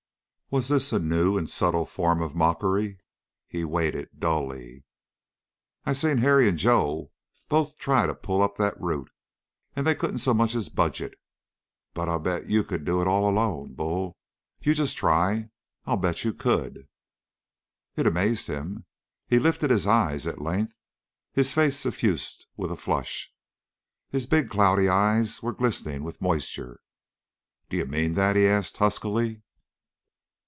Was 0.53 0.67
this 0.67 0.91
a 0.91 0.99
new 0.99 1.37
and 1.37 1.49
subtle 1.49 1.85
form 1.85 2.21
of 2.21 2.35
mockery? 2.35 2.99
He 3.47 3.63
waited 3.63 4.09
dully. 4.19 4.83
"I 5.85 5.93
seen 5.93 6.17
Harry 6.17 6.49
and 6.49 6.57
Joe 6.57 7.13
both 7.47 7.77
try 7.77 8.05
to 8.05 8.13
pull 8.13 8.41
up 8.41 8.57
that 8.57 8.77
root, 8.77 9.09
and 9.77 9.87
they 9.87 9.95
couldn't 9.95 10.17
so 10.17 10.33
much 10.33 10.53
as 10.53 10.67
budge 10.67 11.01
it. 11.01 11.13
But 11.93 12.09
I 12.09 12.17
bet 12.17 12.47
you 12.49 12.65
could 12.65 12.83
do 12.83 12.99
it 13.01 13.07
all 13.07 13.29
alone, 13.29 13.75
Bull! 13.75 14.17
You 14.59 14.73
just 14.73 14.97
try! 14.97 15.51
I 15.85 15.95
bet 15.95 16.25
you 16.25 16.33
could!" 16.33 16.89
It 17.95 18.05
amazed 18.05 18.47
him. 18.47 18.83
He 19.29 19.39
lifted 19.39 19.69
his 19.71 19.87
eyes 19.87 20.27
at 20.27 20.41
length; 20.41 20.73
his 21.31 21.53
face 21.53 21.77
suffused 21.79 22.45
with 22.57 22.73
a 22.73 22.75
flush; 22.75 23.31
his 24.09 24.27
big, 24.27 24.49
cloudy 24.49 24.89
eyes 24.89 25.41
were 25.41 25.53
glistening 25.53 26.03
with 26.03 26.21
moisture. 26.21 26.81
"D'you 27.69 27.85
mean 27.85 28.15
that?" 28.15 28.35
he 28.35 28.45
asked 28.47 28.75
huskily. 28.75 29.43